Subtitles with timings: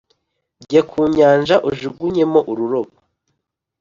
[0.63, 2.95] jya ku nyanja ujugunyemo ururobo